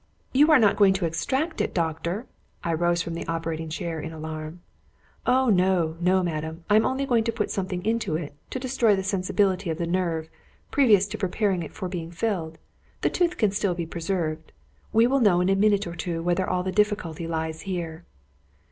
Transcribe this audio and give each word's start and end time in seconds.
"You 0.33 0.49
are 0.49 0.57
not 0.57 0.77
going 0.77 0.93
to 0.95 1.05
extract 1.05 1.61
it, 1.61 1.75
doctor!" 1.75 2.25
I 2.63 2.73
rose 2.73 3.03
from 3.03 3.13
the 3.13 3.27
operating 3.27 3.69
chair 3.69 3.99
in 3.99 4.11
alarm. 4.11 4.61
"Oh 5.27 5.49
no, 5.51 5.95
no, 5.99 6.23
madam! 6.23 6.63
I 6.71 6.75
am 6.75 6.87
only 6.87 7.05
going 7.05 7.23
to 7.25 7.31
put 7.31 7.51
something 7.51 7.85
into 7.85 8.15
it, 8.15 8.33
to 8.49 8.57
destroy 8.57 8.95
the 8.95 9.03
sensibility 9.03 9.69
of 9.69 9.77
the 9.77 9.85
nerve, 9.85 10.27
previous 10.71 11.05
to 11.09 11.19
preparing 11.19 11.61
it 11.61 11.71
for 11.71 11.87
being 11.87 12.09
filled. 12.09 12.57
The 13.01 13.11
tooth 13.11 13.37
can 13.37 13.51
still 13.51 13.75
be 13.75 13.85
preserved. 13.85 14.51
We 14.91 15.05
will 15.05 15.19
know 15.19 15.39
in 15.39 15.49
a 15.49 15.55
minute 15.55 15.85
or 15.85 15.95
two 15.95 16.23
whether 16.23 16.49
all 16.49 16.63
the 16.63 16.71
difficulty 16.71 17.27
lies 17.27 17.61
here." 17.61 18.03